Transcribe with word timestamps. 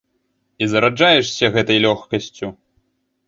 І 0.65 0.69
зараджаешся 0.71 1.51
гэтай 1.57 1.77
лёгкасцю. 1.85 2.47